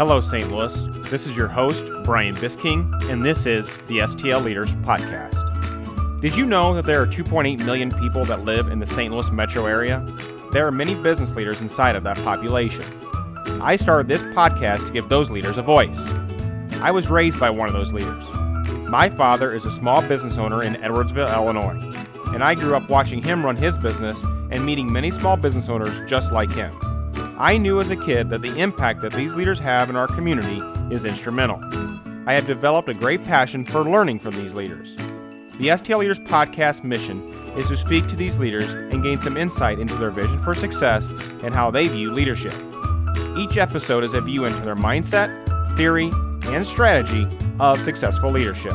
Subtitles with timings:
[0.00, 0.50] Hello, St.
[0.50, 0.86] Louis.
[1.10, 6.22] This is your host, Brian Bisking, and this is the STL Leaders Podcast.
[6.22, 9.12] Did you know that there are 2.8 million people that live in the St.
[9.12, 10.02] Louis metro area?
[10.52, 12.82] There are many business leaders inside of that population.
[13.60, 16.00] I started this podcast to give those leaders a voice.
[16.80, 18.24] I was raised by one of those leaders.
[18.88, 21.78] My father is a small business owner in Edwardsville, Illinois,
[22.32, 26.00] and I grew up watching him run his business and meeting many small business owners
[26.08, 26.74] just like him.
[27.40, 30.60] I knew as a kid that the impact that these leaders have in our community
[30.94, 31.58] is instrumental.
[32.26, 34.94] I have developed a great passion for learning from these leaders.
[35.56, 37.26] The STL Leaders Podcast mission
[37.56, 41.08] is to speak to these leaders and gain some insight into their vision for success
[41.42, 42.52] and how they view leadership.
[43.38, 45.30] Each episode is a view into their mindset,
[45.78, 46.10] theory,
[46.52, 47.26] and strategy
[47.58, 48.74] of successful leadership.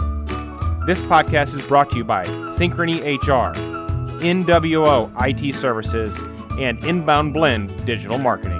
[0.88, 3.56] This podcast is brought to you by Synchrony HR,
[4.24, 6.18] NWO IT Services,
[6.60, 8.55] and Inbound Blend Digital Marketing.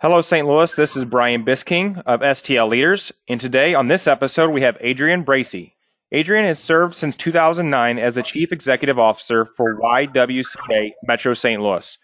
[0.00, 0.46] Hello, St.
[0.46, 0.72] Louis.
[0.76, 5.24] This is Brian Bisking of STL Leaders, and today on this episode we have Adrian
[5.24, 5.74] Bracy.
[6.12, 11.60] Adrian has served since 2009 as the Chief Executive Officer for YWCA Metro St.
[11.60, 11.98] Louis.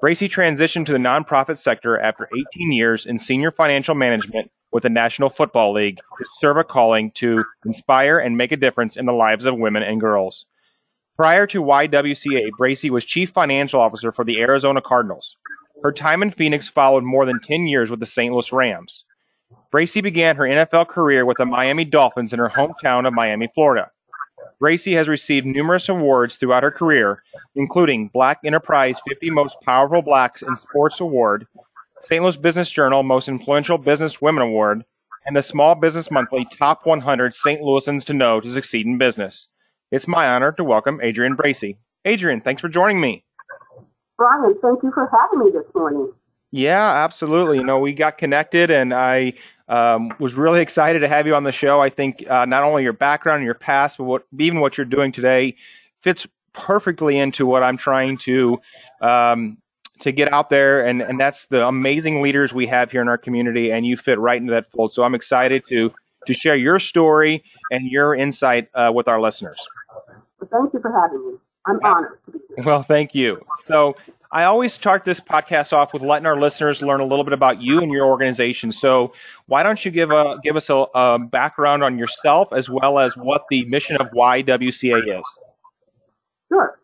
[0.00, 4.88] Bracy transitioned to the nonprofit sector after 18 years in senior financial management with the
[4.88, 9.12] National Football League to serve a calling to inspire and make a difference in the
[9.12, 10.46] lives of women and girls.
[11.14, 15.36] Prior to YWCA, Bracy was Chief Financial Officer for the Arizona Cardinals.
[15.84, 18.32] Her time in Phoenix followed more than 10 years with the St.
[18.32, 19.04] Louis Rams.
[19.70, 23.90] Bracy began her NFL career with the Miami Dolphins in her hometown of Miami, Florida.
[24.58, 27.22] Bracy has received numerous awards throughout her career,
[27.54, 31.46] including Black Enterprise 50 Most Powerful Blacks in Sports Award,
[32.00, 32.22] St.
[32.22, 34.84] Louis Business Journal Most Influential Business Women Award,
[35.26, 37.60] and the Small Business Monthly Top 100 St.
[37.60, 39.48] Louisans to Know to Succeed in Business.
[39.90, 41.76] It's my honor to welcome Adrian Bracy.
[42.06, 43.23] Adrian, thanks for joining me.
[44.16, 46.12] Brian, thank you for having me this morning.
[46.50, 47.58] Yeah, absolutely.
[47.58, 49.32] You know, we got connected, and I
[49.68, 51.80] um, was really excited to have you on the show.
[51.80, 54.84] I think uh, not only your background and your past, but what, even what you're
[54.84, 55.56] doing today
[56.00, 58.60] fits perfectly into what I'm trying to
[59.00, 59.58] um,
[60.00, 63.18] to get out there, and and that's the amazing leaders we have here in our
[63.18, 64.92] community, and you fit right into that fold.
[64.92, 65.92] So I'm excited to
[66.26, 69.58] to share your story and your insight uh, with our listeners.
[70.52, 71.38] Thank you for having me.
[71.66, 72.18] I'm honored.
[72.64, 73.44] Well, thank you.
[73.58, 73.96] So,
[74.30, 77.62] I always start this podcast off with letting our listeners learn a little bit about
[77.62, 78.72] you and your organization.
[78.72, 79.12] So,
[79.46, 83.16] why don't you give a give us a, a background on yourself as well as
[83.16, 85.38] what the mission of YWCA is?
[86.52, 86.78] Sure.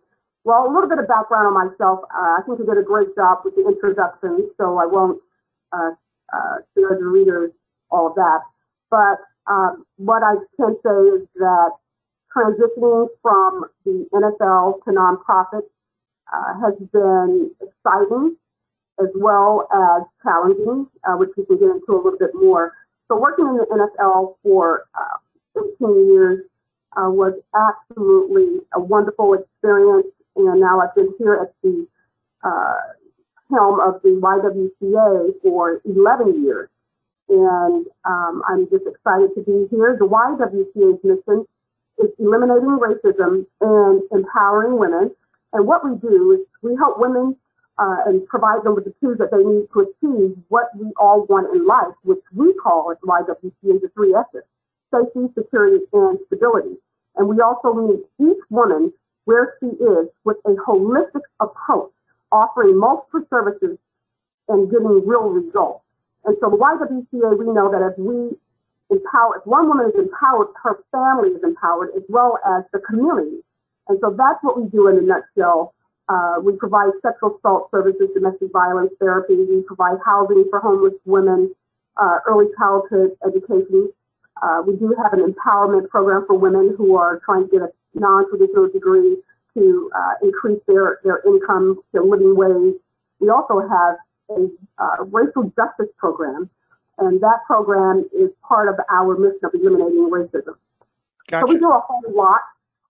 [0.44, 2.00] Well, a little bit of background on myself.
[2.14, 5.20] Uh, I think you did a great job with the introduction, so I won't
[5.72, 5.90] uh,
[6.32, 7.50] uh, share the readers
[7.90, 8.40] all of that.
[8.90, 9.18] But
[9.48, 11.70] um, what I can say is that
[12.36, 15.62] transitioning from the NFL to nonprofit
[16.32, 18.36] uh, has been exciting
[19.00, 22.74] as well as challenging, uh, which we can get into a little bit more.
[23.08, 26.44] So working in the NFL for uh, 18 years
[26.96, 30.06] uh, was absolutely a wonderful experience.
[30.36, 31.86] And now I've been here at the
[32.44, 32.74] uh,
[33.50, 36.68] helm of the YWCA for 11 years.
[37.28, 39.96] And um, I'm just excited to be here.
[39.98, 41.46] The YWCA's mission
[42.02, 45.10] is eliminating racism and empowering women.
[45.52, 47.36] And what we do is we help women
[47.78, 51.24] uh, and provide them with the tools that they need to achieve what we all
[51.26, 54.44] want in life, which we call at YWCA the three S's
[54.92, 56.76] safety, security, and stability.
[57.16, 58.92] And we also meet each woman
[59.24, 61.92] where she is with a holistic approach,
[62.32, 63.78] offering multiple services
[64.48, 65.84] and getting real results.
[66.24, 68.36] And so the YWCA, we know that as we
[68.90, 73.38] empower, if one woman is empowered, her family is empowered as well as the community.
[73.88, 75.74] And so that's what we do in a nutshell.
[76.08, 79.36] Uh, we provide sexual assault services, domestic violence therapy.
[79.36, 81.54] We provide housing for homeless women,
[81.96, 83.92] uh, early childhood education.
[84.42, 87.70] Uh, we do have an empowerment program for women who are trying to get a
[87.94, 89.18] non-traditional degree
[89.54, 92.74] to uh, increase their, their income, their living wage.
[93.20, 93.96] We also have
[94.30, 94.48] a
[94.78, 96.48] uh, racial justice program
[97.00, 100.54] and that program is part of our mission of eliminating racism.
[101.28, 101.46] Gotcha.
[101.46, 102.42] So we do a whole lot,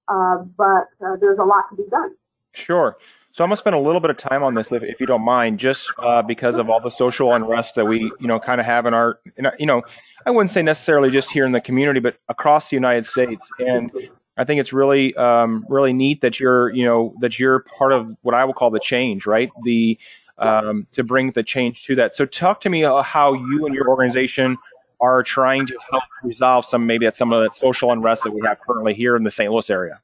[0.09, 2.15] uh, but uh, there's a lot to be done.
[2.55, 2.97] Sure.
[3.33, 5.23] So I'm gonna spend a little bit of time on this, if, if you don't
[5.23, 8.67] mind, just uh, because of all the social unrest that we, you know, kind of
[8.67, 9.83] have in our, in our, you know,
[10.27, 13.49] I wouldn't say necessarily just here in the community, but across the United States.
[13.61, 13.93] And
[14.37, 18.17] I think it's really, um, really neat that you're, you know, that you're part of
[18.23, 19.51] what I will call the change, right?
[19.63, 19.97] The
[20.41, 22.15] um, to bring the change to that.
[22.15, 24.57] So, talk to me how you and your organization
[25.01, 28.41] are trying to help resolve some maybe at some of that social unrest that we
[28.47, 29.51] have currently here in the St.
[29.51, 30.01] Louis area.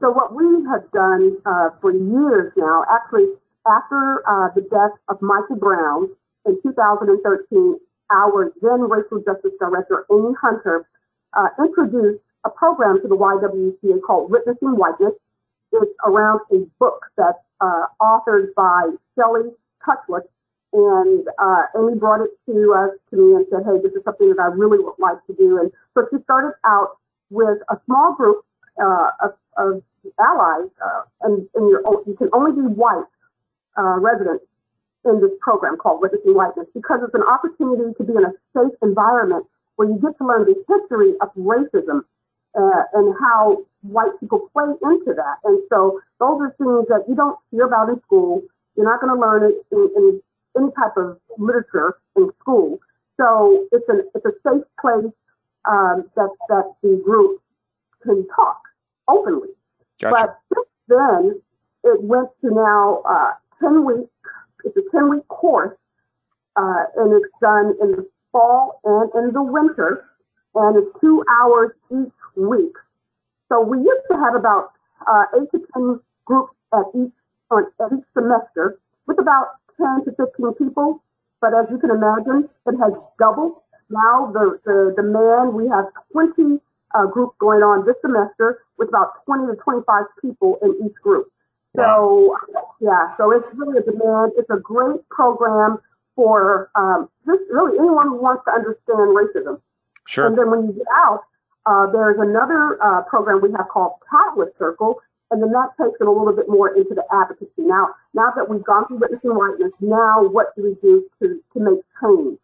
[0.00, 3.26] So, what we have done uh, for years now, actually,
[3.66, 6.10] after uh, the death of Michael Brown
[6.46, 7.78] in 2013,
[8.12, 10.86] our then racial justice director, Amy Hunter,
[11.32, 15.14] uh, introduced a program to the YWCA called Witnessing Whiteness.
[15.72, 19.50] It's around a book that's uh, authored by Shelley
[19.84, 20.24] Cutcliffe.
[20.72, 24.28] And uh, Amy brought it to us to me and said, "Hey, this is something
[24.30, 26.98] that I really would like to do." And so she started out
[27.30, 28.44] with a small group
[28.82, 29.82] uh, of, of,
[30.20, 33.06] allies, uh, and, and you can only be white
[33.78, 34.44] uh, residents
[35.04, 38.72] in this program called Witnessing Whiteness because it's an opportunity to be in a safe
[38.82, 39.46] environment
[39.76, 42.04] where you get to learn the history of racism
[42.54, 45.36] uh, and how white people play into that.
[45.44, 48.42] And so those are things that you don't hear about in school.
[48.76, 50.22] You're not going to learn it in, in,
[50.56, 52.78] any type of literature in school.
[53.16, 55.12] So it's an it's a safe place
[55.64, 57.40] um, that that the group
[58.04, 58.60] can talk
[59.08, 59.48] openly.
[60.00, 60.36] Gotcha.
[60.48, 61.40] But then
[61.82, 64.10] it went to now uh, ten weeks.
[64.64, 65.76] It's a ten week course,
[66.54, 70.04] uh, and it's done in the fall and in the winter,
[70.54, 72.74] and it's two hours each week.
[73.54, 74.72] So we used to have about
[75.06, 77.12] uh, eight to ten groups at each
[77.52, 79.46] on at each semester, with about
[79.76, 81.04] ten to fifteen people.
[81.40, 83.60] But as you can imagine, it has doubled.
[83.90, 86.60] Now the the demand we have twenty
[86.96, 90.96] uh, groups going on this semester with about twenty to twenty five people in each
[90.96, 91.30] group.
[91.76, 92.36] So
[92.80, 94.32] yeah, so it's really a demand.
[94.36, 95.78] It's a great program
[96.16, 99.60] for um, just really anyone who wants to understand racism.
[100.06, 100.26] Sure.
[100.26, 101.22] And then when you get out,
[101.66, 105.00] uh, there's another uh, program we have called Catalyst Circle,
[105.30, 107.50] and then that takes it a little bit more into the advocacy.
[107.58, 111.60] Now, now that we've gone through witnessing whiteness, now what do we do to, to
[111.60, 112.38] make change?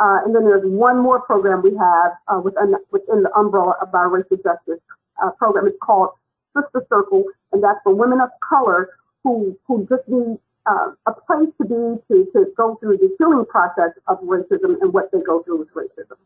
[0.00, 3.94] Uh, and then there's one more program we have uh, within, within the umbrella of
[3.94, 4.80] our racial justice
[5.22, 5.66] uh, program.
[5.66, 6.10] It's called
[6.56, 8.90] Sister Circle, and that's for women of color
[9.22, 13.44] who who just need uh, a place to be to, to go through the healing
[13.44, 16.16] process of racism and what they go through with racism.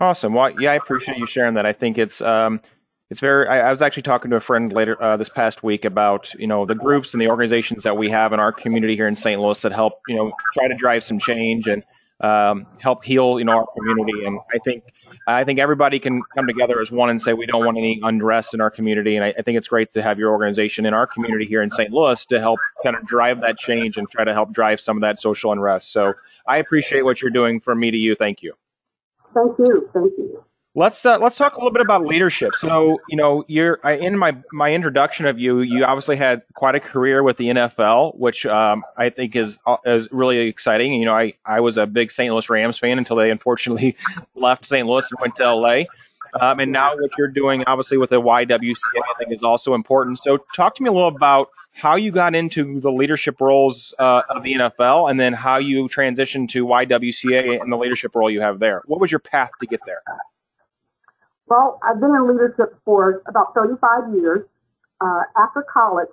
[0.00, 0.32] Awesome.
[0.32, 1.66] Well, yeah, I appreciate you sharing that.
[1.66, 2.60] I think it's um,
[3.10, 3.48] it's very.
[3.48, 6.46] I, I, was actually talking to a friend later uh, this past week about you
[6.46, 9.40] know the groups and the organizations that we have in our community here in St.
[9.40, 11.82] Louis that help you know try to drive some change and
[12.20, 14.24] um, help heal you know our community.
[14.24, 14.84] And I think
[15.26, 18.54] I think everybody can come together as one and say we don't want any unrest
[18.54, 19.16] in our community.
[19.16, 21.70] And I, I, think it's great to have your organization in our community here in
[21.70, 21.90] St.
[21.90, 25.00] Louis to help kind of drive that change and try to help drive some of
[25.00, 25.92] that social unrest.
[25.92, 26.14] So
[26.46, 27.58] I appreciate what you're doing.
[27.58, 28.54] From me to you, thank you.
[29.38, 29.90] Thank you.
[29.92, 30.44] Thank you.
[30.74, 32.52] Let's uh, let's talk a little bit about leadership.
[32.54, 35.60] So, you know, you're I, in my my introduction of you.
[35.60, 39.78] You obviously had quite a career with the NFL, which um, I think is uh,
[39.84, 40.92] is really exciting.
[40.92, 42.32] You know, I I was a big St.
[42.32, 43.96] Louis Rams fan until they unfortunately
[44.36, 44.86] left St.
[44.86, 45.84] Louis and went to LA.
[46.40, 50.18] Um, and now what you're doing, obviously, with the YWCA, I think is also important.
[50.18, 54.22] So, talk to me a little about how you got into the leadership roles uh,
[54.28, 58.40] of the NFL, and then how you transitioned to YWCA and the leadership role you
[58.40, 58.82] have there.
[58.86, 60.02] What was your path to get there?
[61.46, 64.44] Well, I've been in leadership for about 35 years.
[65.00, 66.08] Uh, after college,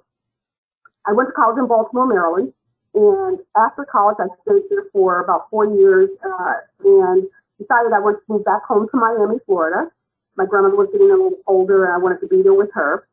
[1.06, 2.54] I went to college in Baltimore, Maryland.
[2.94, 6.54] And after college, I stayed there for about four years uh,
[6.86, 7.28] and
[7.60, 9.92] decided I wanted to move back home to Miami, Florida.
[10.36, 13.08] My grandmother was getting a little older and I wanted to be there with her.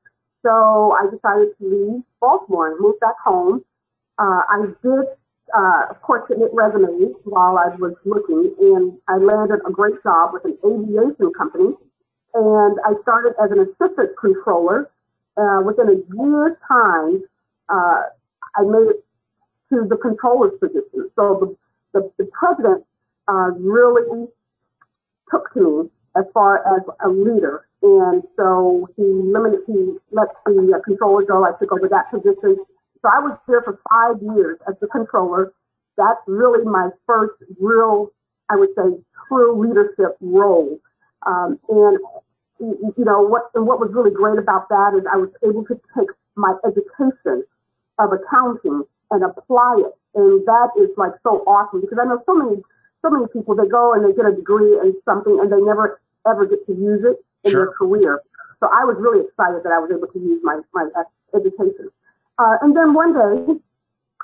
[0.44, 3.64] So I decided to leave Baltimore and move back home.
[4.18, 5.04] Uh, I did,
[5.54, 10.32] uh, of course, submit resumes while I was looking, and I landed a great job
[10.32, 11.76] with an aviation company
[12.34, 14.90] and I started as an assistant controller.
[15.36, 17.22] Uh, within a year's time,
[17.68, 18.02] uh,
[18.54, 19.04] I made it
[19.72, 21.10] to the controller's position.
[21.16, 21.56] So
[21.92, 22.84] the, the, the president
[23.28, 24.26] uh, really
[25.30, 27.66] took to me as far as a leader.
[27.82, 31.44] And so he limited, he let the uh, controller go.
[31.44, 32.56] I took over that position.
[33.02, 35.52] So I was there for five years as the controller.
[35.96, 38.12] That's really my first real,
[38.48, 40.78] I would say, true leadership role.
[41.26, 41.98] Um, and
[42.62, 45.80] you know what and what was really great about that is I was able to
[45.98, 47.44] take my education
[47.98, 52.34] of accounting and apply it, and that is like so awesome because I know so
[52.34, 52.62] many
[53.02, 56.00] so many people they go and they get a degree in something and they never
[56.26, 57.66] ever get to use it in sure.
[57.66, 58.22] their career.
[58.60, 60.88] So I was really excited that I was able to use my my
[61.34, 61.90] education.
[62.38, 63.60] Uh, and then one day,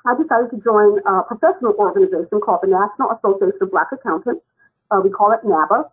[0.06, 4.42] I decided to join a professional organization called the National Association of Black Accountants.
[4.90, 5.90] Uh, we call it NABA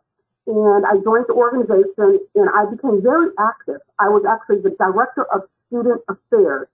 [0.47, 3.81] and I joined the organization and I became very active.
[3.99, 6.67] I was actually the director of student affairs.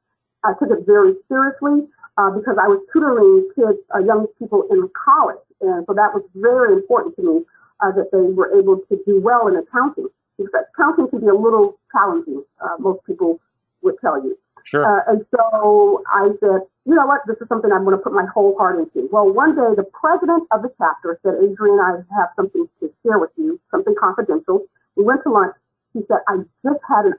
[0.44, 1.88] I took it very seriously
[2.18, 5.38] uh, because I was tutoring kids, uh, young people in college.
[5.62, 7.46] And so that was very important to me
[7.80, 11.34] uh, that they were able to do well in accounting because accounting can be a
[11.34, 12.44] little challenging.
[12.60, 13.40] Uh, most people
[13.82, 14.38] would tell you.
[14.64, 14.86] Sure.
[14.86, 18.14] Uh, and so I said, you know what, this is something I'm going to put
[18.14, 19.10] my whole heart into.
[19.12, 23.20] Well, one day the president of the chapter said, Adrian, I have something to share
[23.20, 24.66] with you, something confidential.
[24.96, 25.56] We went to lunch.
[25.94, 27.14] He said, I just had an,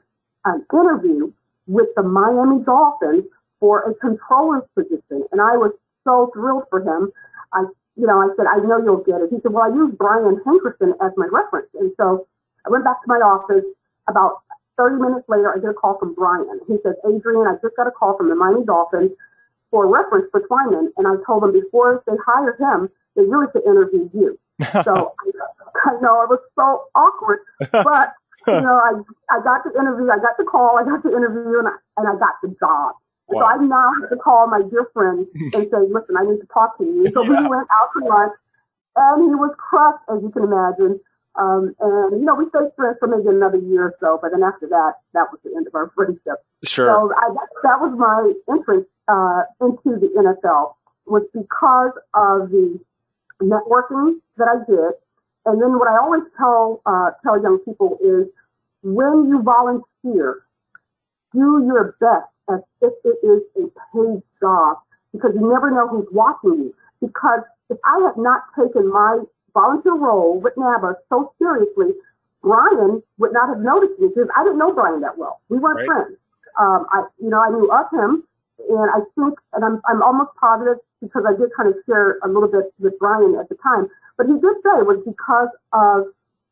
[0.45, 1.31] an interview
[1.67, 3.25] with the Miami Dolphins
[3.63, 5.23] for a controller's position.
[5.31, 5.71] And I was
[6.03, 7.13] so thrilled for him.
[7.53, 7.63] I,
[7.95, 9.29] you know, I said, I know you'll get it.
[9.31, 11.69] He said, well, I use Brian Hankerson as my reference.
[11.79, 12.27] And so
[12.67, 13.63] I went back to my office
[14.09, 14.43] about
[14.75, 16.59] 30 minutes later, I get a call from Brian.
[16.67, 19.11] He says, Adrian, I just got a call from the Miami Dolphins
[19.71, 20.91] for a reference for Twyman.
[20.97, 24.37] And I told them before they hire him, they really should interview you.
[24.83, 25.15] so
[25.85, 27.39] I know it was so awkward,
[27.71, 28.11] but
[28.45, 28.91] you know, I,
[29.31, 32.09] I got the interview, I got the call, I got the interview, and I, and
[32.09, 32.95] I got the job.
[33.27, 33.39] Wow.
[33.39, 36.47] so I now have to call my dear friend and say, listen, I need to
[36.53, 37.11] talk to you.
[37.13, 37.41] So yeah.
[37.41, 38.33] we went out to lunch,
[38.95, 40.99] and he was crushed, as you can imagine.
[41.35, 44.43] Um, and you know, we stayed friends for maybe another year or so, but then
[44.43, 46.45] after that, that was the end of our friendship.
[46.63, 46.85] Sure.
[46.85, 50.75] So I, that was my entrance uh, into the NFL
[51.05, 52.79] was because of the
[53.41, 54.93] networking that I did,
[55.45, 58.27] and then what I always tell uh, tell young people is
[58.83, 60.43] when you volunteer,
[61.33, 64.77] do your best as if it is a paid job
[65.11, 66.75] because you never know who's watching you.
[67.01, 69.19] Because if I had not taken my
[69.53, 71.93] volunteer role with NABA so seriously,
[72.41, 75.41] Brian would not have noticed me because I didn't know Brian that well.
[75.49, 75.85] We weren't right.
[75.85, 76.17] friends.
[76.59, 78.23] Um, I, you know, I knew of him,
[78.69, 82.27] and I think, and I'm, I'm almost positive because I did kind of share a
[82.27, 86.07] little bit with Brian at the time, but he did say it was because of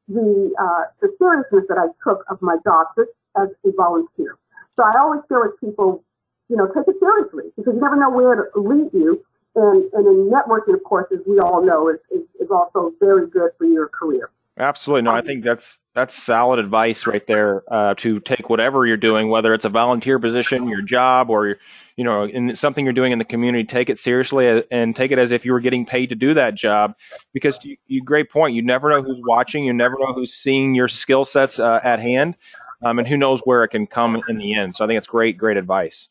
[0.07, 4.37] the uh, the seriousness that I took of my job just as a volunteer.
[4.75, 6.03] So I always share with people,
[6.49, 9.23] you know, take it seriously because you never know where to lead you.
[9.55, 13.27] And, and in networking, of course, as we all know, is, is, is also very
[13.27, 14.29] good for your career.
[14.57, 15.03] Absolutely.
[15.03, 19.29] No, I think that's that's solid advice right there uh, to take whatever you're doing,
[19.29, 21.57] whether it's a volunteer position, your job, or
[21.95, 25.19] you know, in something you're doing in the community, take it seriously and take it
[25.19, 26.95] as if you were getting paid to do that job.
[27.33, 28.53] Because you, you great point.
[28.53, 29.63] You never know who's watching.
[29.65, 32.37] You never know who's seeing your skill sets uh, at hand,
[32.83, 34.75] um, and who knows where it can come in the end.
[34.75, 36.09] So I think it's great, great advice.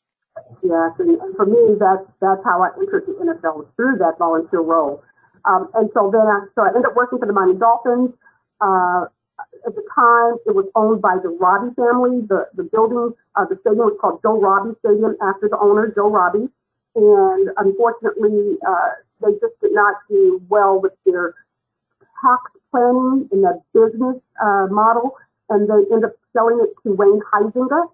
[0.62, 5.02] Yes, and, for me, that's that's how I entered the NFL through that volunteer role.
[5.44, 8.10] Um, and so then, I, so I ended up working for the Miami Dolphins.
[8.60, 9.06] Uh,
[9.66, 12.20] at the time, it was owned by the Robbie family.
[12.26, 16.10] The the building, uh, the stadium was called Joe Robbie Stadium after the owner, Joe
[16.10, 16.48] Robbie.
[16.94, 21.34] And unfortunately, uh, they just did not do well with their
[22.22, 25.16] tax planning and the business uh, model,
[25.48, 27.88] and they ended up selling it to Wayne Huizenga,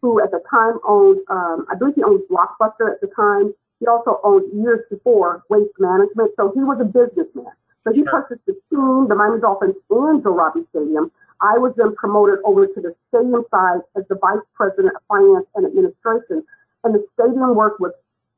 [0.00, 3.54] who at the time owned, um, I believe he owned Blockbuster at the time.
[3.80, 7.52] He also owned years before Waste Management, so he was a businessman.
[7.84, 8.22] So he sure.
[8.22, 11.10] purchased the team, the Miami Dolphins, and Robbie Stadium.
[11.40, 15.46] I was then promoted over to the stadium side as the vice president of finance
[15.56, 16.44] and administration.
[16.84, 17.92] And the stadium work was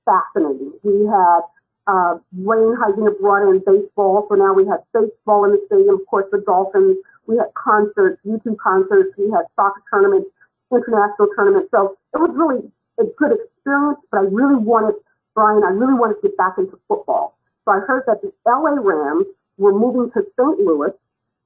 [0.06, 0.72] fascinating.
[0.82, 1.40] We had
[1.86, 5.96] uh, Wayne Huizenga brought in baseball, so now we had baseball in the stadium.
[5.96, 6.96] Of course, the Dolphins.
[7.26, 9.16] We had concerts, U2 concerts.
[9.16, 10.28] We had soccer tournaments,
[10.72, 11.68] international tournaments.
[11.70, 13.98] So it was really a good experience.
[14.10, 14.96] But I really wanted,
[15.34, 17.36] Brian, I really wanted to get back into football.
[17.64, 19.26] So I heard that the LA Rams
[19.58, 20.58] were moving to St.
[20.60, 20.92] Louis.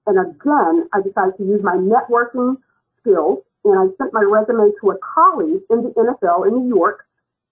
[0.06, 2.56] And again, I decided to use my networking
[3.00, 7.06] skills and I sent my resume to a colleague in the NFL in New York.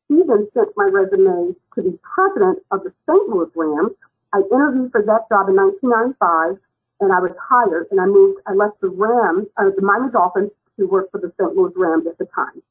[0.09, 3.28] He then sent my resume to the president of the St.
[3.28, 3.92] Louis Rams.
[4.33, 6.59] I interviewed for that job in 1995
[7.00, 10.50] and I was hired and I moved, I left the Rams, uh, the Miami Dolphins
[10.79, 11.55] to work for the St.
[11.55, 12.62] Louis Rams at the time.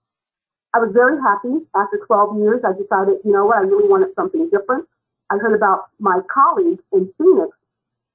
[0.73, 1.65] I was very happy.
[1.75, 4.85] After 12 years, I decided, you know what, I really wanted something different.
[5.29, 7.55] I heard about my colleague in Phoenix,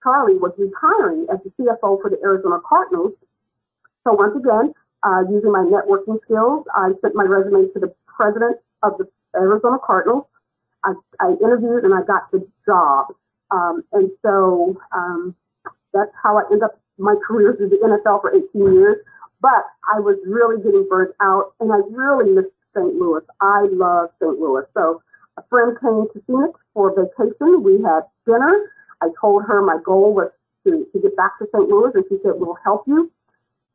[0.02, 3.12] Charlie, was retiring as the CFO for the Arizona Cardinals.
[4.04, 8.58] So once again, uh, using my networking skills, I sent my resume to the president
[8.82, 10.26] of the Arizona Cardinals.
[10.84, 13.08] I, I interviewed and I got the job.
[13.50, 15.34] Um, and so um,
[15.92, 18.96] that's how I ended up my career through the NFL for 18 years.
[19.40, 22.94] But I was really getting burnt out and I really missed St.
[22.94, 23.22] Louis.
[23.40, 24.38] I love St.
[24.38, 24.64] Louis.
[24.74, 25.02] So
[25.36, 27.62] a friend came to Phoenix for vacation.
[27.62, 28.72] We had dinner.
[29.00, 30.30] I told her my goal was
[30.66, 31.68] to, to get back to St.
[31.68, 33.10] Louis, and she said, We'll help you.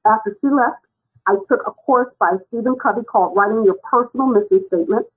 [0.05, 0.86] After she left,
[1.27, 5.07] I took a course by Stephen Covey called Writing Your Personal Mission Statement.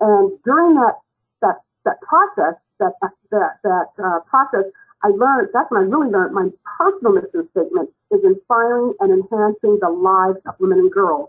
[0.00, 0.96] And during that
[1.40, 2.92] that that process, that
[3.30, 4.64] that that uh, process,
[5.04, 9.78] I learned that's when I really learned my personal mission statement is inspiring and enhancing
[9.80, 11.28] the lives of women and girls.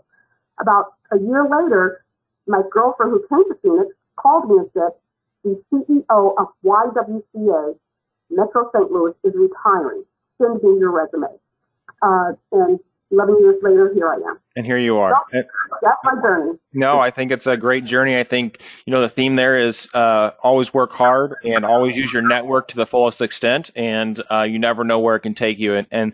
[0.58, 2.02] About a year later,
[2.46, 4.90] my girlfriend who came to Phoenix called me and said,
[5.44, 7.76] the CEO of YWCA,
[8.30, 8.90] Metro St.
[8.90, 10.04] Louis, is retiring.
[10.40, 11.28] Send me your resume.
[12.00, 12.80] Uh, and
[13.10, 14.38] 11 years later, here I am.
[14.56, 15.14] And here you are.
[15.32, 16.58] That's my journey.
[16.72, 18.18] No, I think it's a great journey.
[18.18, 22.10] I think, you know, the theme there is uh, always work hard and always use
[22.10, 23.70] your network to the fullest extent.
[23.76, 25.74] And uh, you never know where it can take you.
[25.74, 26.12] And, and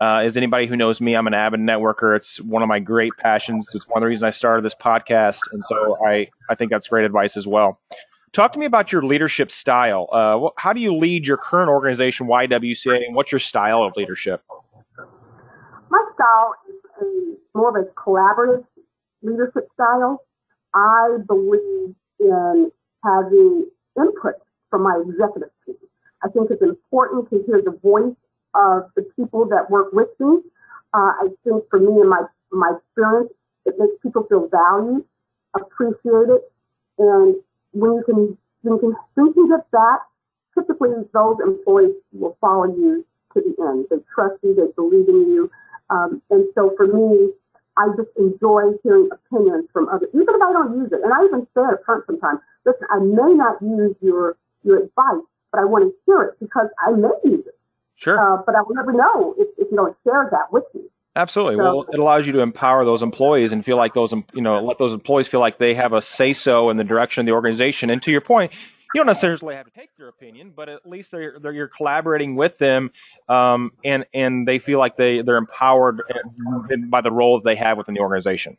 [0.00, 2.16] uh, as anybody who knows me, I'm an avid networker.
[2.16, 3.64] It's one of my great passions.
[3.72, 5.40] It's one of the reasons I started this podcast.
[5.52, 7.80] And so I, I think that's great advice as well.
[8.32, 10.08] Talk to me about your leadership style.
[10.10, 14.42] Uh, how do you lead your current organization, YWCA, and what's your style of leadership?
[15.88, 16.54] My style
[17.54, 18.64] more of a collaborative
[19.22, 20.22] leadership style.
[20.74, 22.72] I believe in
[23.04, 24.34] having input
[24.70, 25.76] from my executive team.
[26.22, 28.16] I think it's important to hear the voice
[28.54, 30.40] of the people that work with me.
[30.92, 33.30] Uh, I think for me and my, my experience,
[33.66, 35.04] it makes people feel valued,
[35.54, 36.40] appreciated,
[36.98, 37.36] and
[37.72, 39.98] when you can when you can, when you can get that,
[40.54, 43.86] typically those employees will follow you to the end.
[43.90, 45.50] They trust you, they believe in you,
[45.90, 47.30] um, and so for me,
[47.76, 51.00] I just enjoy hearing opinions from others, even if I don't use it.
[51.02, 52.40] And I even say it up front sometimes.
[52.64, 56.68] Listen, I may not use your your advice, but I want to hear it because
[56.86, 57.58] I may use it.
[57.96, 58.18] Sure.
[58.18, 60.82] Uh, but I will never know if, if you don't share that with me.
[61.16, 61.56] Absolutely.
[61.56, 64.60] So, well, it allows you to empower those employees and feel like those, you know,
[64.60, 67.32] let those employees feel like they have a say so in the direction of the
[67.32, 67.88] organization.
[67.88, 68.52] And to your point,
[68.94, 72.36] you don't necessarily have to take their opinion, but at least they're, they're you're collaborating
[72.36, 72.92] with them,
[73.28, 76.00] um, and and they feel like they they're empowered
[76.88, 78.56] by the role that they have within the organization.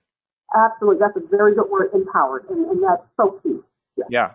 [0.55, 3.59] Absolutely, that's a very good word, empowered, and, and that's so key.
[3.97, 4.31] Yeah, yeah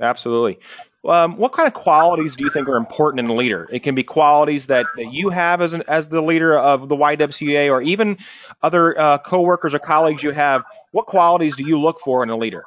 [0.00, 0.58] absolutely.
[1.04, 3.68] Um, what kind of qualities do you think are important in a leader?
[3.72, 6.96] It can be qualities that, that you have as an, as the leader of the
[6.96, 8.16] YWCA, or even
[8.62, 10.62] other uh, coworkers or colleagues you have.
[10.92, 12.64] What qualities do you look for in a leader?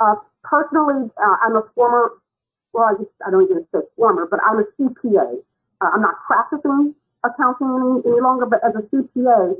[0.00, 2.12] Uh, personally, uh, I'm a former.
[2.72, 5.42] Well, I just I don't even say former, but I'm a CPA.
[5.80, 6.94] Uh, I'm not practicing
[7.24, 9.56] accounting any, any longer, but as a CPA,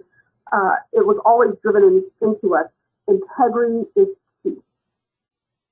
[0.53, 2.67] uh, it was always driven in, into us.
[3.09, 4.09] Integrity is
[4.43, 4.57] key.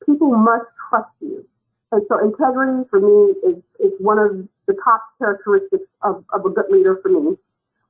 [0.05, 1.47] people must trust you.
[1.93, 6.51] And so integrity for me is, is one of the top characteristics of, of a
[6.51, 7.37] good leader for me.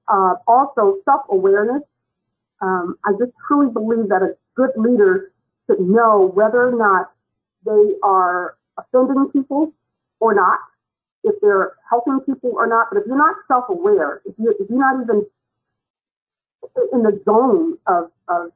[0.06, 1.82] Uh, also, self awareness.
[2.60, 5.32] Um, I just truly believe that a good leader
[5.68, 7.12] should know whether or not
[7.64, 9.72] they are offending people
[10.20, 10.58] or not,
[11.24, 12.88] if they're helping people or not.
[12.90, 15.26] But if you're not self aware, if, you, if you're not even
[16.92, 18.50] in the zone of, of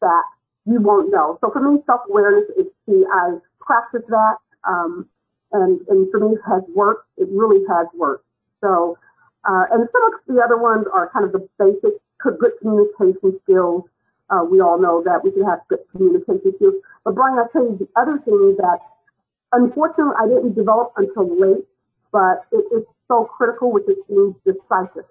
[0.00, 0.22] that,
[0.66, 1.38] you won't know.
[1.40, 3.04] So for me, self awareness is key.
[3.12, 5.08] I practice that, um,
[5.52, 7.08] and and for me, it has worked.
[7.16, 8.26] It really has worked.
[8.60, 8.98] So,
[9.48, 13.84] uh, and some of the other ones are kind of the basic good communication skills.
[14.30, 16.74] Uh, we all know that we can have good communication skills.
[17.04, 18.78] But Brian, I'll tell you the other thing that
[19.52, 21.64] unfortunately I didn't develop until late,
[22.12, 25.04] but it is so critical, which is being decisive.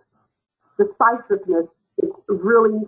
[0.77, 1.67] Decisiveness
[2.01, 2.87] is really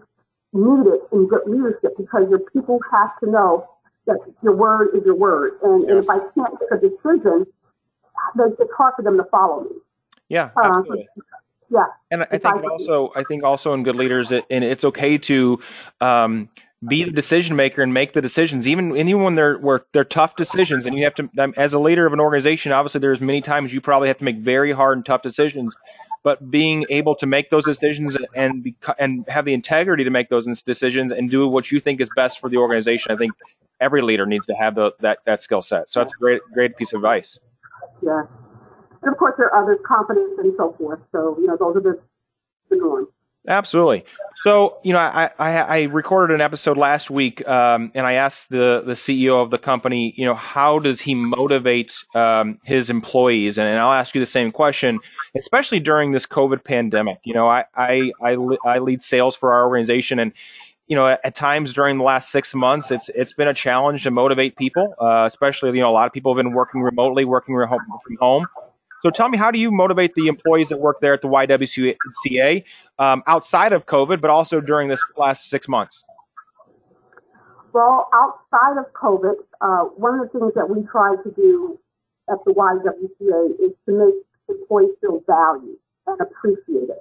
[0.54, 3.68] needed in good leadership because your people have to know
[4.08, 5.60] that your word is your word.
[5.64, 5.90] And, yes.
[5.90, 7.46] and if I can't make a decision,
[8.36, 9.70] it's hard for them to follow me.
[10.30, 11.08] Yeah, uh, absolutely.
[11.72, 11.86] Yeah.
[12.12, 15.60] And I think also, I think also in good leaders, it, and it's okay to
[16.02, 16.50] um,
[16.88, 20.36] be the decision maker and make the decisions, even even when they're where they're tough
[20.36, 20.86] decisions.
[20.86, 23.82] And you have to, as a leader of an organization, obviously, there's many times you
[23.82, 25.76] probably have to make very hard and tough decisions
[26.24, 30.30] but being able to make those decisions and be, and have the integrity to make
[30.30, 33.12] those decisions and do what you think is best for the organization.
[33.12, 33.34] I think
[33.80, 35.92] every leader needs to have the, that that skill set.
[35.92, 37.40] So that's a great great piece of advice.
[38.04, 38.24] Yeah,
[39.02, 41.00] and of course there are others, confidence and so forth.
[41.12, 42.00] So you know those are the
[42.70, 43.08] the norms.
[43.48, 44.06] Absolutely.
[44.44, 48.50] So, you know, I, I, I recorded an episode last week, um, and I asked
[48.50, 53.58] the the CEO of the company, you know, how does he motivate um, his employees?
[53.58, 55.00] And, and, I'll ask you the same question,
[55.36, 57.20] especially during this COVID pandemic.
[57.24, 60.34] You know, I I I, I lead sales for our organization, and
[60.88, 64.04] you know, at, at, times during the last six months, it's it's been a challenge
[64.04, 67.26] to motivate people, uh, especially you know, a lot of people have been working remotely,
[67.26, 68.46] working from home.
[69.02, 72.64] So tell me, how do you motivate the employees that work there at the YWCA
[73.00, 76.04] um, outside of COVID, but also during this last six months?
[77.74, 81.80] Well, outside of COVID, uh, one of the things that we try to do
[82.30, 84.16] at the YWCA is to make
[84.48, 86.98] the employees feel valued and appreciated.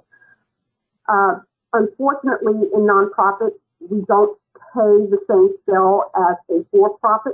[1.07, 1.39] Uh,
[1.73, 3.59] unfortunately, in nonprofits,
[3.89, 4.37] we don't
[4.73, 7.33] pay the same scale as a for-profit.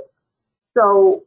[0.76, 1.22] So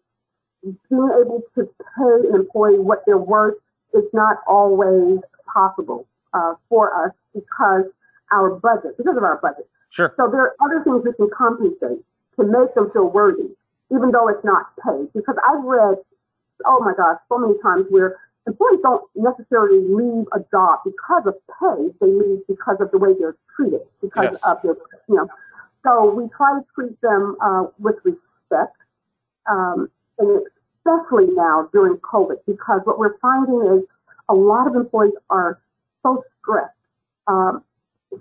[0.63, 3.55] being able to pay an employee what they're worth
[3.93, 5.19] is not always
[5.51, 7.85] possible uh, for us because
[8.31, 9.67] our budget, because of our budget.
[9.89, 10.13] Sure.
[10.17, 12.03] So there are other things we can compensate
[12.39, 13.49] to make them feel worthy,
[13.93, 15.11] even though it's not paid.
[15.13, 15.97] Because I've read,
[16.65, 21.35] oh my gosh, so many times where employees don't necessarily leave a job because of
[21.59, 21.89] pay.
[21.99, 24.41] They leave because of the way they're treated, because yes.
[24.43, 24.75] of their,
[25.09, 25.27] you know.
[25.85, 28.77] So we try to treat them uh, with respect,
[29.49, 30.41] um, and
[30.77, 33.83] especially now during COVID, because what we're finding is
[34.29, 35.59] a lot of employees are
[36.03, 36.73] so stressed.
[37.27, 37.63] Um,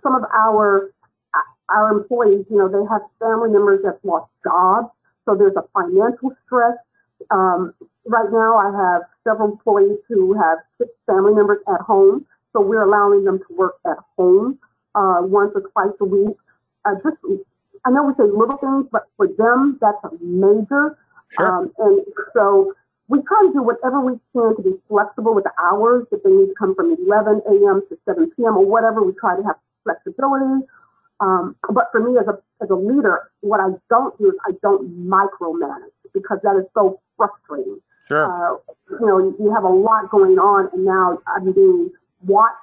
[0.03, 0.92] some of our
[1.68, 4.88] our employees, you know, they have family members that lost jobs,
[5.24, 6.76] so there's a financial stress.
[7.31, 7.74] Um,
[8.07, 12.83] right now, I have several employees who have six family members at home, so we're
[12.83, 14.59] allowing them to work at home
[14.94, 16.37] uh, once or twice a week.
[16.85, 17.16] Uh, just,
[17.85, 20.98] I know we say little things, but for them, that's a major.
[21.31, 21.47] Sure.
[21.47, 22.75] Um, and so
[23.09, 26.07] we try to do whatever we can to be flexible with the hours.
[26.12, 27.83] If they need to come from 11 a.m.
[27.88, 28.57] to 7 p.m.
[28.57, 30.66] or whatever, we try to have flexibility.
[31.21, 34.53] Um, but for me as a as a leader, what I don't do is I
[34.62, 37.81] don't micromanage because that is so frustrating.
[38.09, 38.27] Sure.
[38.27, 38.57] Uh,
[38.99, 41.90] you know, you have a lot going on, and now I'm being
[42.25, 42.57] watched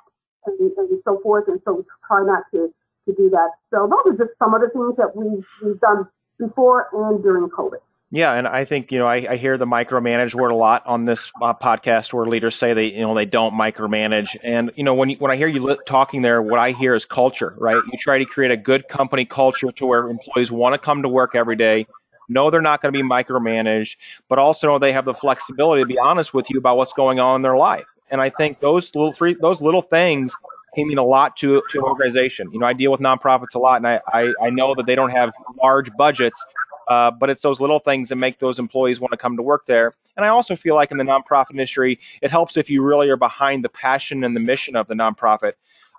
[0.45, 2.73] and, and so forth, and so we try not to
[3.07, 3.51] to do that.
[3.71, 7.49] So those are just some of the things that we've, we've done before and during
[7.49, 7.79] COVID.
[8.09, 11.03] Yeah, and I think you know I, I hear the micromanage word a lot on
[11.03, 14.93] this uh, podcast, where leaders say they you know they don't micromanage, and you know
[14.93, 17.75] when you, when I hear you li- talking there, what I hear is culture, right?
[17.75, 21.09] You try to create a good company culture to where employees want to come to
[21.09, 21.85] work every day,
[22.29, 23.97] know they're not going to be micromanaged,
[24.29, 27.37] but also they have the flexibility to be honest with you about what's going on
[27.37, 27.85] in their life.
[28.09, 30.33] And I think those little three those little things
[30.75, 32.49] can mean a lot to to an organization.
[32.53, 34.95] You know, I deal with nonprofits a lot, and I I, I know that they
[34.95, 36.41] don't have large budgets
[36.87, 39.65] uh, but it's those little things that make those employees want to come to work
[39.65, 39.93] there.
[40.15, 43.17] And I also feel like in the nonprofit industry, it helps if you really are
[43.17, 45.53] behind the passion and the mission of the nonprofit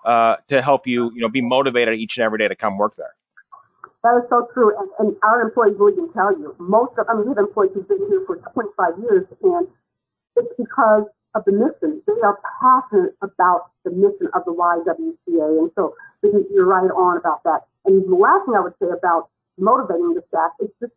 [0.05, 2.97] uh, to help you, you know, be motivated each and every day to come work
[2.97, 3.15] there.
[4.05, 6.55] That is so true, and, and our employees really can tell you.
[6.59, 9.67] Most of, I mean, we have employees who've been here for 25 years, and
[10.37, 12.01] it's because of the mission.
[12.07, 17.43] They are passionate about the mission of the YWCA, and so you're right on about
[17.45, 17.67] that.
[17.87, 20.53] And the last thing I would say about motivating the staff.
[20.61, 20.93] It's just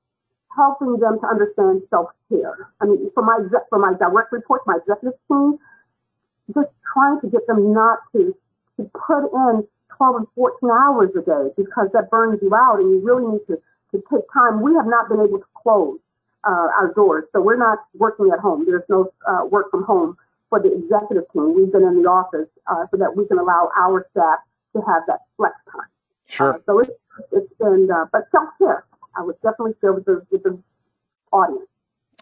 [0.56, 2.70] helping them to understand self-care.
[2.82, 5.58] I mean, for my for my direct reports, my executive team,
[6.54, 8.36] just trying to get them not to
[8.78, 12.92] to put in 12 and 14 hours a day because that burns you out, and
[12.92, 13.56] you really need to
[13.92, 14.62] to take time.
[14.62, 16.00] We have not been able to close
[16.44, 18.66] uh, our doors, so we're not working at home.
[18.66, 20.18] There's no uh, work from home
[20.50, 21.56] for the executive team.
[21.56, 24.40] We've been in the office uh, so that we can allow our staff
[24.74, 25.88] to have that flex time.
[26.28, 26.56] Sure.
[26.56, 26.92] Uh, so it's
[27.32, 28.86] it's been, uh, but self care.
[29.16, 30.58] I would definitely share with the with the
[31.32, 31.68] audience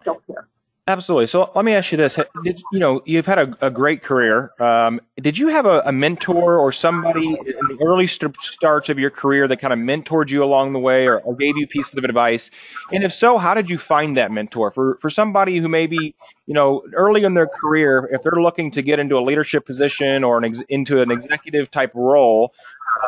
[0.04, 0.48] self care.
[0.90, 1.28] Absolutely.
[1.28, 4.54] So let me ask you this: did, You know, you've had a, a great career.
[4.60, 8.98] Um, did you have a, a, mentor or somebody in the early st- starts of
[8.98, 11.94] your career that kind of mentored you along the way, or, or, gave you pieces
[11.96, 12.50] of advice?
[12.92, 14.72] And if so, how did you find that mentor?
[14.72, 16.16] For for somebody who maybe
[16.48, 20.24] you know early in their career, if they're looking to get into a leadership position
[20.24, 22.52] or an ex- into an executive type role,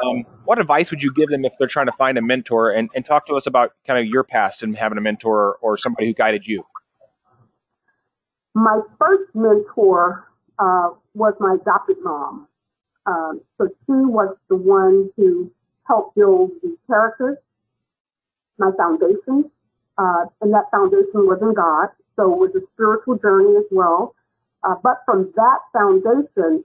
[0.04, 2.72] um, what advice would you give them if they're trying to find a mentor?
[2.72, 5.78] And, and talk to us about kind of your past and having a mentor or
[5.78, 6.66] somebody who guided you.
[8.54, 10.28] My first mentor
[10.60, 12.48] uh, was my adopted mom.
[13.06, 15.52] Um, so she was the one who
[15.88, 17.38] helped build the characters,
[18.58, 19.50] my foundation,
[19.98, 21.90] uh, and that foundation was in God.
[22.16, 24.16] So it was a spiritual journey as well.
[24.64, 26.64] Uh, but from that foundation,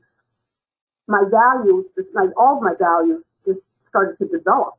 [1.07, 4.75] my values, like all of my values, just started to develop.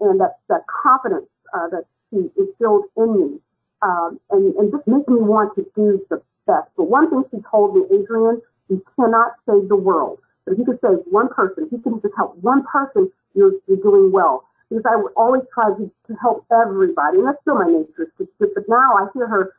[0.00, 3.38] And that, that confidence uh, that she instilled in me
[3.82, 6.68] um, and, and just making me want to do the best.
[6.76, 10.18] But one thing she told me, Adrian, you cannot save the world.
[10.44, 13.52] But if you could save one person, if you can just help one person, you're,
[13.66, 14.44] you're doing well.
[14.68, 17.18] Because I would always try to, to help everybody.
[17.18, 18.12] And that's still my nature.
[18.38, 19.54] But now I hear her,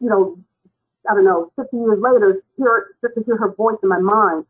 [0.00, 0.38] you know,
[1.10, 4.44] I don't know, 50 years later, hear, just to hear her voice in my mind,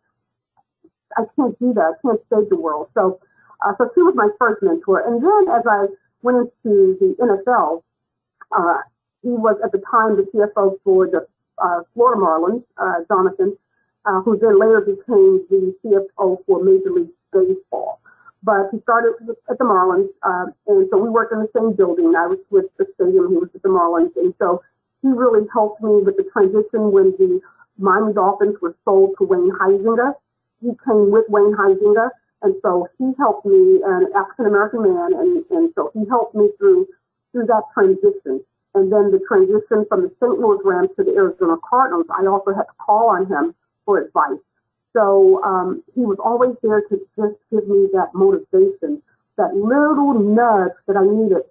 [1.16, 1.94] I can't do that.
[1.94, 2.88] I can't save the world.
[2.94, 3.20] So,
[3.64, 5.00] uh, so she was my first mentor.
[5.06, 5.86] And then as I
[6.22, 7.82] went into the NFL,
[8.52, 8.78] uh,
[9.22, 11.26] he was at the time the CFO for the
[11.58, 13.56] uh, Florida Marlins, uh, Jonathan,
[14.04, 18.00] uh, who then later became the CFO for Major League Baseball.
[18.42, 19.14] But he started
[19.50, 22.14] at the Marlins, uh, and so we worked in the same building.
[22.16, 24.62] I was with the stadium, he was at the Marlins, and so
[25.02, 27.40] he really helped me with the transition when the
[27.76, 30.14] Miami Dolphins were sold to Wayne Huizenga
[30.60, 32.10] he came with Wayne Huizenga,
[32.42, 36.50] and so he helped me, an African American man, and, and so he helped me
[36.58, 36.86] through
[37.32, 38.42] through that transition.
[38.74, 40.38] And then the transition from the St.
[40.38, 44.38] Louis Rams to the Arizona Cardinals, I also had to call on him for advice.
[44.96, 49.02] So um, he was always there to just give me that motivation,
[49.36, 51.42] that little nudge that I needed.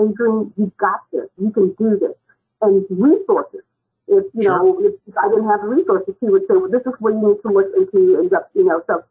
[0.00, 1.28] Adrian, you got this.
[1.38, 2.16] You can do this.
[2.60, 3.62] And resources.
[4.08, 4.58] If you sure.
[4.58, 7.28] know, if I didn't have the resources, he would say, "Well, this is where you
[7.28, 9.04] need to look into." And you know, so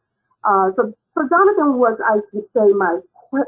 [0.43, 2.99] uh, so so Jonathan was, I would say, my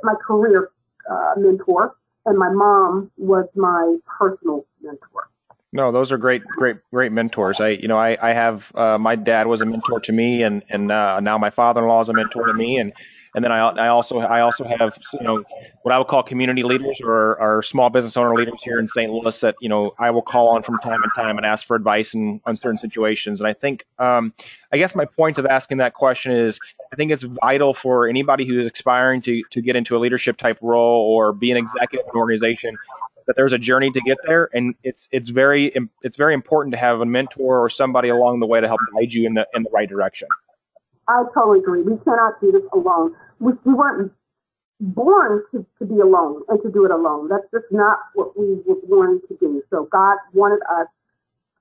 [0.03, 0.69] my career
[1.09, 5.29] uh, mentor, and my mom was my personal mentor.
[5.73, 7.59] No, those are great, great, great mentors.
[7.59, 10.63] I, you know, I, I have uh, my dad was a mentor to me, and
[10.69, 12.93] and uh, now my father-in-law is a mentor to me, and
[13.35, 15.43] and then I, I also I also have you know
[15.81, 19.11] what I would call community leaders or, or small business owner leaders here in St.
[19.11, 21.75] Louis that you know I will call on from time to time and ask for
[21.75, 23.41] advice in on certain situations.
[23.41, 24.33] And I think um,
[24.71, 26.59] I guess my point of asking that question is
[26.91, 30.59] I think it's vital for anybody who's aspiring to to get into a leadership type
[30.61, 32.77] role or be an executive in an organization
[33.25, 36.77] that there's a journey to get there and it's it's very it's very important to
[36.77, 39.63] have a mentor or somebody along the way to help guide you in the in
[39.63, 40.27] the right direction
[41.07, 41.81] I totally agree.
[41.81, 43.15] We cannot do this alone.
[43.39, 44.11] We, we weren't
[44.79, 47.29] born to, to be alone and to do it alone.
[47.29, 49.63] That's just not what we were born to do.
[49.69, 50.87] So God wanted us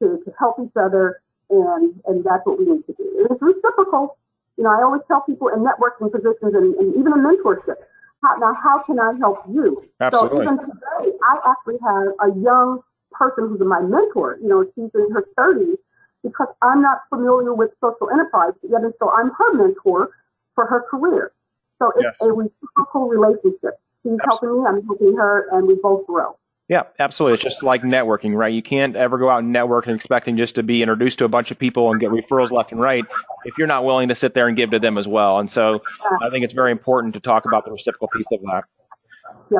[0.00, 3.16] to, to help each other, and, and that's what we need to do.
[3.18, 4.16] And it's reciprocal.
[4.57, 7.76] You know, I always tell people in networking positions and, and even in mentorship,
[8.22, 9.88] how, now how can I help you?
[10.00, 10.38] Absolutely.
[10.38, 12.81] So even today, I actually have a young
[13.12, 14.38] person who's my mentor.
[14.40, 15.76] You know, she's in her 30s
[16.22, 20.11] because I'm not familiar with social enterprise yet, and so I'm her mentor
[20.54, 21.32] for her career.
[21.78, 22.18] So it's yes.
[22.20, 23.80] a reciprocal relationship.
[24.02, 24.62] She's absolutely.
[24.62, 26.37] helping me, I'm helping her, and we both grow.
[26.68, 27.35] Yeah, absolutely.
[27.35, 28.52] It's just like networking, right?
[28.52, 31.28] You can't ever go out and network and expecting just to be introduced to a
[31.28, 33.04] bunch of people and get referrals left and right
[33.44, 35.38] if you're not willing to sit there and give to them as well.
[35.38, 35.82] And so.
[36.22, 38.64] I think it's very important to talk about the reciprocal piece of that.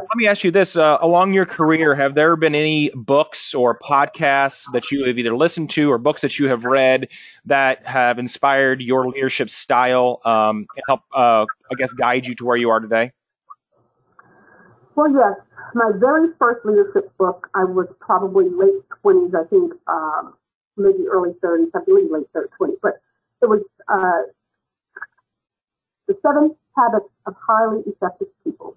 [0.01, 3.79] Let me ask you this: uh, along your career, have there been any books or
[3.79, 7.09] podcasts that you have either listened to or books that you have read
[7.45, 12.45] that have inspired your leadership style um, and help, uh, I guess, guide you to
[12.45, 13.13] where you are today?
[14.95, 15.35] Well, yes.
[15.75, 20.35] My very first leadership book, I was probably late twenties, I think, um,
[20.77, 21.69] maybe early thirties.
[21.75, 22.27] I believe late
[22.57, 23.01] twenties, but
[23.43, 24.23] it was uh,
[26.09, 28.77] the Seven Habits of Highly Effective People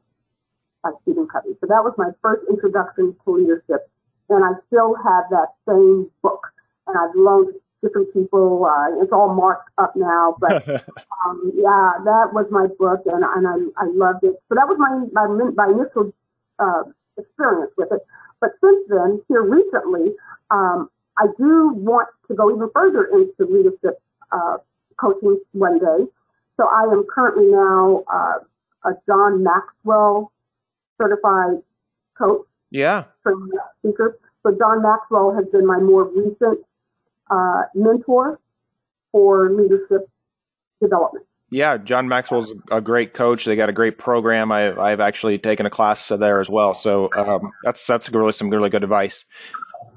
[0.86, 1.58] by Stephen Covey.
[1.60, 3.89] So that was my first introduction to leadership.
[4.30, 6.45] And I still have that same book.
[6.88, 8.65] And I've loaned different people.
[8.65, 10.67] Uh, it's all marked up now, but
[11.26, 14.34] um, yeah, that was my book, and, and I, I loved it.
[14.50, 16.13] So that was my my, my initial
[16.60, 16.84] uh,
[17.17, 18.02] experience with it.
[18.39, 20.13] But since then, here recently,
[20.52, 24.58] um, I do want to go even further into leadership uh,
[24.98, 26.06] coaching one day.
[26.58, 28.39] So I am currently now uh,
[28.84, 30.32] a John Maxwell
[31.01, 31.62] certified
[32.17, 32.45] coach.
[32.71, 33.05] Yeah.
[33.23, 34.19] From speaker.
[34.43, 36.60] So John Maxwell has been my more recent
[37.29, 38.39] uh, mentor
[39.12, 40.10] for leadership
[40.81, 41.25] development.
[41.51, 43.45] Yeah, John Maxwell's a great coach.
[43.45, 44.51] They got a great program.
[44.51, 46.73] I, I've actually taken a class there as well.
[46.73, 49.25] So um, that's that's really some really good advice.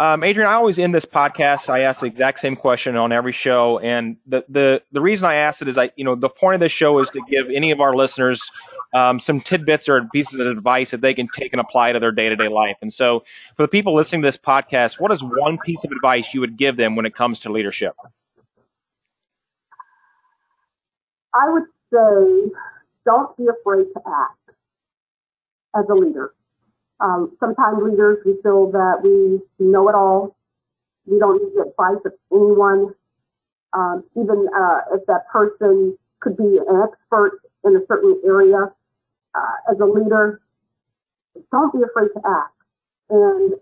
[0.01, 1.69] Um, Adrian, I always end this podcast.
[1.69, 5.35] I ask the exact same question on every show, and the the the reason I
[5.35, 7.71] ask it is I you know the point of this show is to give any
[7.71, 8.51] of our listeners
[8.95, 12.13] um, some tidbits or pieces of advice that they can take and apply to their
[12.13, 12.77] day to day life.
[12.81, 13.25] And so,
[13.57, 16.57] for the people listening to this podcast, what is one piece of advice you would
[16.57, 17.95] give them when it comes to leadership?
[21.35, 22.51] I would say,
[23.05, 24.57] don't be afraid to act
[25.77, 26.33] as a leader.
[27.01, 30.37] Um, sometimes leaders, we feel that we know it all.
[31.07, 32.95] We don't need the advice of anyone.
[33.73, 38.73] Um, even uh, if that person could be an expert in a certain area,
[39.35, 40.41] uh, as a leader,
[41.53, 42.53] don't be afraid to ask.
[43.11, 43.55] And,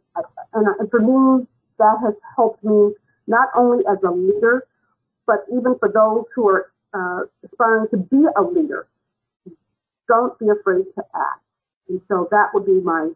[0.54, 1.46] and for me,
[1.78, 2.92] that has helped me
[3.26, 4.66] not only as a leader,
[5.26, 8.86] but even for those who are uh, aspiring to be a leader.
[10.08, 11.40] Don't be afraid to ask.
[11.88, 13.10] And so that would be my.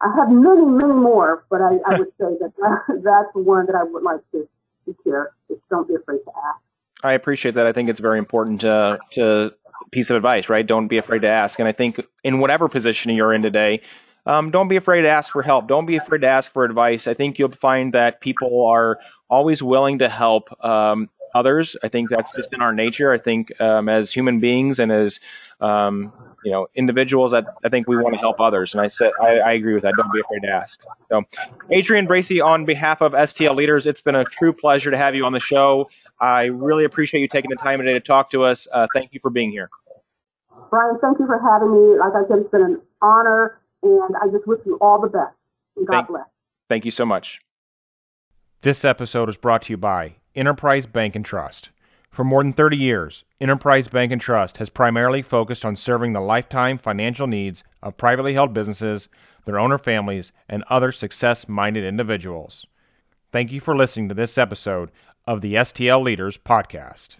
[0.00, 3.74] I have many, many more, but I, I would say that, that that's one that
[3.74, 4.48] I would like to,
[4.86, 5.32] to share.
[5.48, 6.60] Just don't be afraid to ask.
[7.02, 7.66] I appreciate that.
[7.66, 9.54] I think it's very important to to
[9.90, 10.66] piece of advice, right?
[10.66, 11.58] Don't be afraid to ask.
[11.58, 13.80] And I think in whatever position you're in today,
[14.26, 15.68] um, don't be afraid to ask for help.
[15.68, 17.06] Don't be afraid to ask for advice.
[17.06, 18.98] I think you'll find that people are
[19.30, 21.76] always willing to help um, others.
[21.82, 23.12] I think that's just in our nature.
[23.12, 25.20] I think um, as human beings and as
[25.60, 26.12] um,
[26.44, 28.74] you know individuals, I, I think we want to help others.
[28.74, 29.94] And I said I, I, agree with that.
[29.96, 30.82] Don't be afraid to ask.
[31.10, 31.24] So,
[31.70, 35.24] Adrian Bracy, on behalf of STL Leaders, it's been a true pleasure to have you
[35.24, 35.88] on the show.
[36.20, 38.66] I really appreciate you taking the time today to talk to us.
[38.72, 39.70] Uh, thank you for being here.
[40.70, 41.98] Brian, thank you for having me.
[41.98, 45.34] Like I said, it's been an honor, and I just wish you all the best.
[45.76, 46.24] And God thank, bless.
[46.68, 47.40] Thank you so much.
[48.62, 51.70] This episode is brought to you by Enterprise Bank and Trust.
[52.10, 56.20] For more than 30 years, Enterprise Bank and Trust has primarily focused on serving the
[56.20, 59.08] lifetime financial needs of privately held businesses,
[59.44, 62.66] their owner families, and other success minded individuals.
[63.30, 64.90] Thank you for listening to this episode
[65.28, 67.18] of the STL Leaders Podcast.